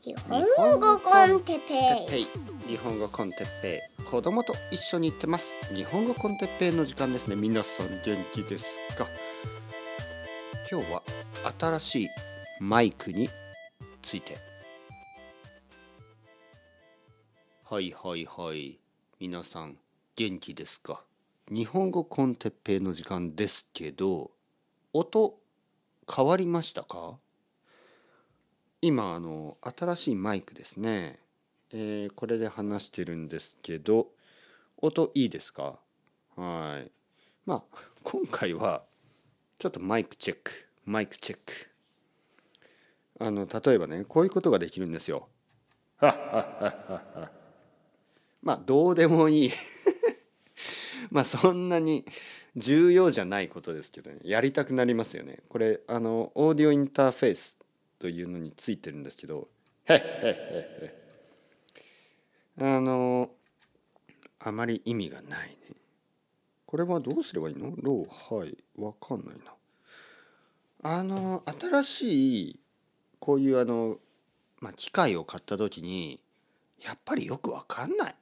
[0.00, 1.74] 日本語 con テッペ
[2.06, 2.08] イ。
[2.08, 2.28] ペイ。
[2.68, 4.02] 日本語 con テッペイ。
[4.04, 5.58] 子供と一緒に行ってます。
[5.74, 7.34] 日本語 con テッペイの時間ですね。
[7.34, 9.08] 皆さん元気ですか？
[10.70, 11.02] 今日は
[11.58, 12.08] 新しい
[12.60, 13.28] マイクに
[14.00, 14.38] ついて。
[17.64, 18.78] はいはいはい。
[19.18, 19.78] 皆さん
[20.14, 21.02] 元気ですか？
[21.50, 24.30] 日本語 con テッペイの時間ですけど
[24.92, 25.34] 音
[26.08, 27.18] 変わりましたか？
[28.80, 31.18] 今あの新しいマイクですね、
[31.72, 34.08] えーこれで話してるんですけど
[34.80, 35.78] 音いいですか？
[36.36, 36.90] はい。
[37.44, 37.62] まあ
[38.04, 38.82] 今回は
[39.58, 40.52] ちょっとマイクチェック。
[40.84, 41.52] マイクチェック。
[43.18, 45.28] あの例えばねこういうことができるんですよ。
[46.00, 46.12] ま
[48.52, 49.50] あどうでもいい。
[51.10, 52.06] まあそんなに
[52.56, 54.20] 重要じゃないことですけどね。
[54.22, 55.40] やりたくなりますよね。
[55.48, 57.57] これあのオーディオインターフェース
[57.98, 59.48] というのについてるんですけど
[62.60, 63.30] あの
[64.40, 65.56] あまり意味がないね。
[66.66, 67.72] これはどうすればいいの？
[67.76, 69.54] ローはいわかんないな。
[70.82, 72.60] あの新しい
[73.18, 73.96] こういうあの、
[74.60, 76.20] まあ、機械を買った時に
[76.84, 78.14] やっぱりよくわかんない。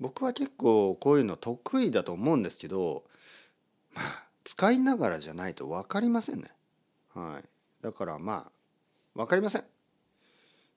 [0.00, 3.04] 僕は結構こういうの得意だと思うんですけど
[3.94, 6.50] まあ使いながらじゃないと分かりませんね。
[7.14, 7.48] はい。
[7.82, 8.52] だからまあ
[9.14, 9.64] 分かりません、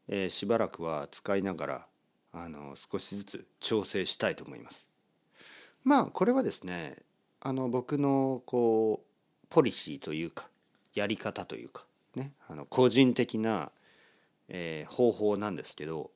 [0.07, 1.85] えーしばらくは使いながら
[2.33, 4.89] あの少しずつ調整したいと思います
[5.83, 6.97] まあこれはですね
[7.39, 10.47] あの僕のこうポリシーというか
[10.93, 11.85] やり方というか
[12.15, 13.71] ねあの個人的な、
[14.47, 16.11] えー方法なんですけど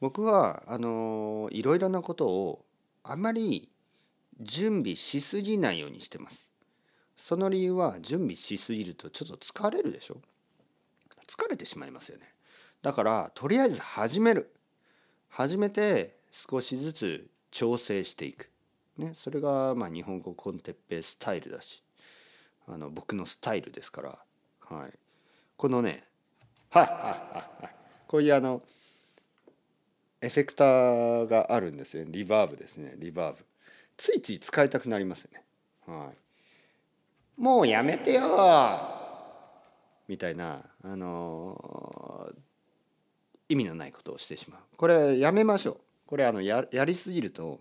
[0.00, 2.64] 僕はあのいろいろなことを
[3.02, 3.68] あまり
[4.40, 6.47] 準備しすぎないようにしてます。
[7.18, 10.16] その理由は準備しすぎるとちょっと疲れるでしょ？
[11.26, 12.32] 疲れてしまいますよね。
[12.80, 14.54] だからとりあえず始める。
[15.28, 18.48] 始めて少しずつ調整していく。
[18.96, 21.82] ね、それがまあ日本語コンテッペイスタイルだし
[22.66, 24.18] あの僕のスタイルですから、
[24.70, 24.92] はい、
[25.56, 26.04] このね
[26.70, 26.92] はいはい
[27.62, 27.74] はい
[28.06, 28.62] こういうあの
[30.20, 32.94] エフェクターがあるんですよリバーブですね。
[32.96, 33.44] リバーブ。
[33.96, 35.42] ついつい使いたくなりますよね。
[35.86, 36.16] はい。
[37.38, 38.80] もうやめてよ。
[40.08, 42.38] みたいなあのー
[43.50, 44.60] 意味のないことをしてしまう。
[44.76, 45.76] これやめましょう。
[46.06, 47.60] これあのややりすぎると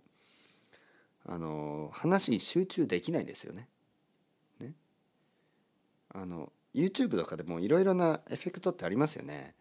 [1.25, 3.69] あのー話に集中できないですよね。
[4.59, 4.73] ね。
[6.13, 9.55] あの YouTube とかでもいろいろなエフェクトってありますよね。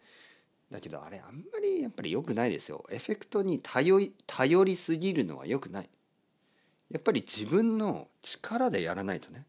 [0.70, 2.84] だけどあれあんまりやっぱり良くないですよ。
[2.90, 5.90] エフェクトに頼り頼りすぎるのは良くない。
[6.90, 9.44] やっぱり自分の力でやらないとね。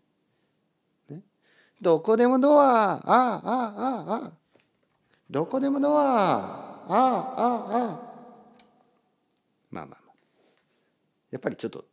[1.82, 2.94] どこでもドア。
[2.94, 4.32] あああああ
[5.30, 6.04] どこでもドア。
[6.04, 8.00] ああああ。
[9.70, 10.12] まあまあまあ。
[11.32, 11.86] やっぱりちょっと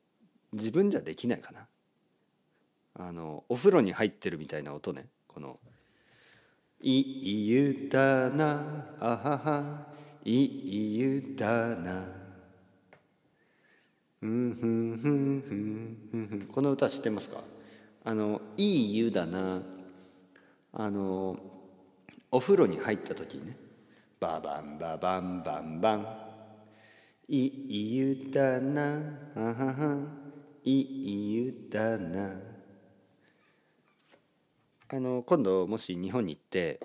[0.52, 1.66] 自分じゃできないかな。
[2.96, 5.08] あのお風呂に入ってるみたいな音ね。
[5.26, 5.58] この
[6.80, 8.86] 「いい湯だな。
[9.00, 9.86] あはは。
[10.24, 12.06] いい湯だな」
[14.22, 16.40] うんふんふんふんふんふん。
[16.46, 17.42] この歌知ってますか？
[18.04, 19.62] あの「いい湯だな」
[20.72, 21.38] あの
[22.30, 23.56] お風呂に入った時にね
[24.20, 26.06] 「ババンババンバンバン」
[27.28, 29.00] 「いい湯だな。
[29.34, 30.24] あはは。
[30.64, 32.40] いい湯だな」
[34.88, 36.80] あの今度もし日本に行って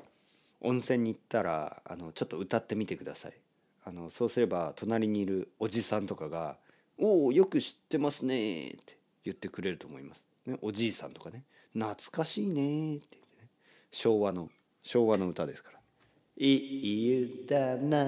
[0.62, 3.34] 温泉に行ったらあのちょっと歌ってみてください。
[3.86, 6.58] あのそうすれば隣にいるおじさんとかが
[7.00, 13.50] 「おおよく知ってますね」って言ってくれると思います、ね、おじいさんとかね「懐かしいね」って言ってね
[13.92, 14.50] 昭和の
[14.82, 15.80] 昭和の歌ですから
[16.38, 18.02] 「いい歌な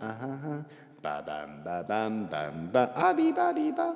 [0.00, 0.66] あはは
[1.02, 3.94] ババンババンバンバンアビバビバ」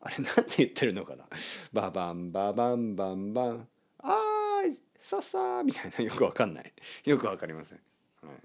[0.00, 1.24] あれなんて言ってるのかな？
[1.72, 3.68] ババンババンバンバン。
[3.98, 6.04] あーいささみたいな。
[6.04, 6.72] よくわかんない。
[7.04, 7.80] よくわかりません、
[8.22, 8.36] はい、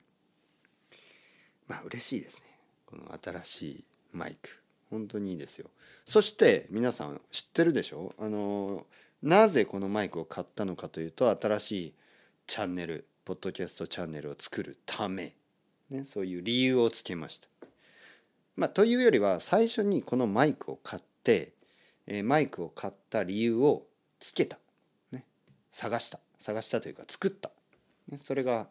[1.68, 2.58] まあ嬉しいですね。
[2.88, 4.50] この新しいマイク。
[4.90, 5.70] 本当にいいですよ。
[6.06, 8.14] そして皆さん知ってるでしょ？
[8.20, 8.86] あの
[9.22, 11.94] なぜこのマイクを買ったのかというと新しい
[12.48, 15.34] チャンネルポッドキャストチャンネルを作るため、
[15.90, 17.48] ね、そういう理由をつけました。
[18.58, 21.54] まあ、というよりは最初にこのマイクを買って、
[22.06, 23.84] えーマイクを買った理由を
[24.20, 24.60] つけた、
[25.12, 25.26] ね、
[25.72, 26.20] 探した。
[26.38, 27.50] 探したというか作った、
[28.10, 28.68] ね、それが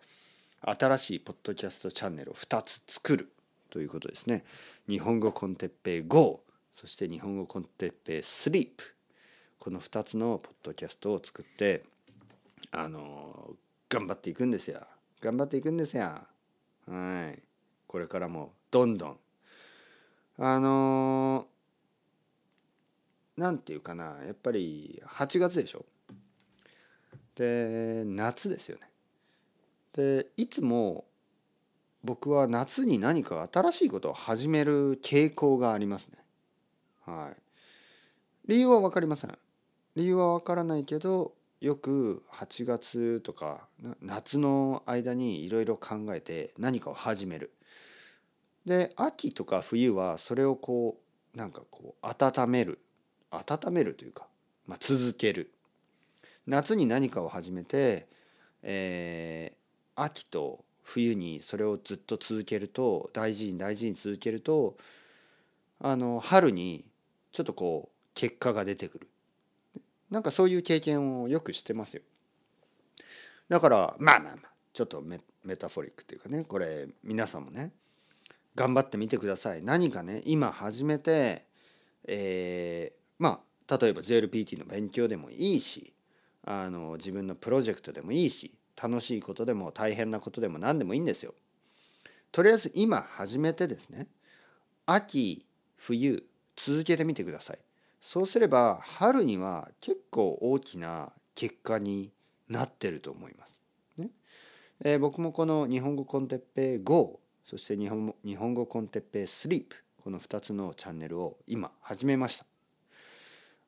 [0.60, 3.32] 新しいポッドキャストチャンネルを2つ作る
[3.70, 4.44] ということですね。
[4.86, 6.42] 日本語コンテッペイ GO
[6.74, 8.68] そして日本語コンテッペイ SLEEP
[9.58, 11.84] この2つのポッドキャストを作って
[12.70, 13.50] あの
[13.88, 14.80] 頑張っていくんですよ
[15.20, 16.26] 頑張っていくんですよ
[16.88, 17.42] はい。
[17.86, 19.16] これからもどんどん。
[20.38, 24.16] あのー、なんていうかな。
[24.26, 25.84] やっぱり8月でしょ。
[27.34, 28.88] で夏ですよね。
[29.94, 31.04] でいつも
[32.02, 36.18] 僕は夏に何か新しいことを始める傾向がありますね。
[37.06, 38.48] はい。
[38.48, 39.38] 理由は分かりません。
[39.96, 43.68] 理由は分からないけどよく8月とか
[44.00, 47.52] 夏の間にいろいろ考えて何かを始める。
[48.66, 50.98] で秋とか冬はそれをこ
[51.34, 52.78] うなんかこう温める。
[53.30, 54.26] 温めるというか、
[54.66, 55.52] まあ、続ける。
[56.46, 58.06] 夏に何かを始めて、
[58.62, 64.76] えー、秋と冬にそれをずっと続けると大事に大事に続けると
[65.80, 66.84] あの春に
[67.32, 69.08] ちょっとこう結果が出てくる。
[70.10, 72.02] なんかそういう経験をよくしてますよ。
[73.48, 75.20] だからまあまあまあちょっとメ
[75.56, 77.72] タフォリックっていうかねこれ皆さんもね
[78.54, 79.62] 頑張ってみてください。
[79.62, 81.46] 何かね今始めて
[82.04, 85.94] えー、まあ例えば JLPT の勉強でもいいし
[86.44, 91.34] あの自分のプロジェクトでもいいし楽しいことでも大変なことでも何でもいいんですよ。
[92.32, 94.08] とりあえず今始めてですね
[94.86, 95.46] 秋
[95.76, 96.24] 冬
[96.56, 97.58] 続けてみてください。
[98.00, 102.12] そうすれば春には結構大きな結果に
[102.48, 103.62] なってると思います。
[103.96, 104.10] ね
[104.84, 109.66] えー、僕もこの日本語コンテッペイ GO そして日本日本語コンテッペイ SLEEP
[110.02, 112.46] この2つのチャンネルを今始めました。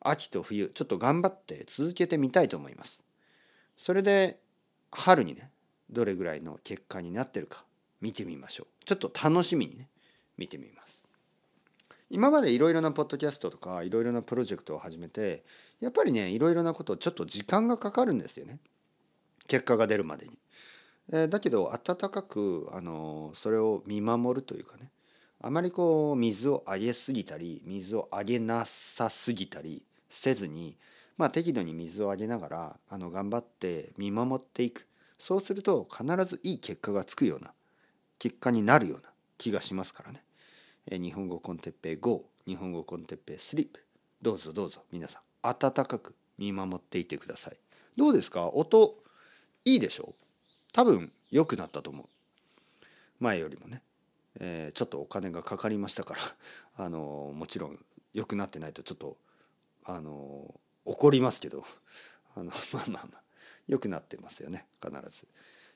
[0.00, 3.02] 秋と冬ちょっと頑張って続けてみたいと思います。
[3.76, 4.40] それで
[4.90, 5.50] 春にね
[5.90, 7.64] どれぐらいの結果になってるか
[8.00, 8.84] 見てみましょう。
[8.84, 9.88] ちょっと楽しみにね
[10.36, 11.03] 見てみます。
[12.10, 15.44] 今までいろいろなポッドキャストとかいろいろなプロジェクトを始めて
[15.80, 18.58] やっぱりねいろいろなことちょっと時間がかかるんですよね
[19.46, 20.38] 結果が出るまでに。
[21.12, 24.90] えー、だけど温かく、あのそれを見守るというかね
[25.42, 30.78] あまりこう水をあげすぎたり水をあげなさすぎたりせずに、
[31.18, 34.86] まあ、適度に水をあげながらあの頑張って見守っていく
[35.18, 37.52] そうすると必ずいい結果がつくような
[38.18, 40.24] 結果になるような気がしますからね。
[40.90, 43.82] 日本語コンテッペイ GO 日本語コンテッペイスリープ。
[44.20, 47.56] どうぞどうぞ皆さん温かく見守っていてください。
[47.96, 48.48] どうですか？
[48.48, 48.96] 音
[49.64, 50.14] いいでしょう？
[50.72, 52.06] 多分良くなったと思う。
[53.20, 53.82] 前よりもね、
[54.40, 56.20] えー、ちょっとお金がかかりましたから。
[56.84, 57.78] あのもちろん
[58.12, 59.16] 良くなってないとちょっと
[59.84, 60.54] あの
[60.84, 61.64] 怒りますけど。
[62.36, 63.22] あのまあまあまあ
[63.68, 65.26] 良くなってますよね必ず。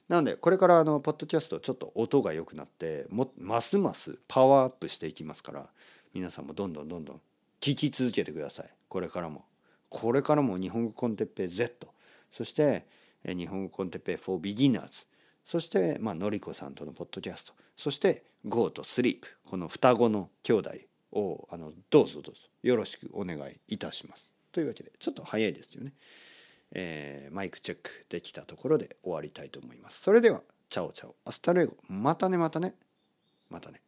[0.08, 5.66] なのでこれからあのポッドキャストちょっと音が良くなってもますますパワーアップしていきますから
[6.14, 7.20] 皆さんもどんどんどんどん
[7.60, 8.66] 聞き続けてください。
[8.88, 9.44] これからも。
[9.88, 11.88] これからも日本語コンテッペイ Z
[12.30, 12.86] そして
[13.24, 15.06] 日本語コンテッペイ for beginners
[15.44, 17.52] そしてまあのりこさんとのポッドキャスト。
[17.76, 20.70] そして Go と Sleep この双子の兄弟
[21.12, 22.42] をあのどうぞどうぞ。
[22.62, 24.32] よろしくお願いいたします。
[24.52, 25.92] というわけでちょっと早いですよね。
[26.72, 30.00] えー、マイクチェックできたところで終わりたいと思います。
[30.00, 32.74] それでは、 chao chao、hasta luego、またねまたね、
[33.48, 33.80] またね。